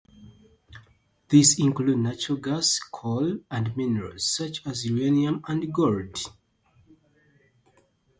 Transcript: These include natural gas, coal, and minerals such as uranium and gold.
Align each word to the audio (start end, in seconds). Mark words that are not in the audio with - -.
These 1.29 1.59
include 1.59 1.99
natural 1.99 2.39
gas, 2.39 2.79
coal, 2.91 3.37
and 3.51 3.77
minerals 3.77 4.25
such 4.25 4.65
as 4.65 4.83
uranium 4.87 5.43
and 5.47 5.71
gold. 5.71 6.17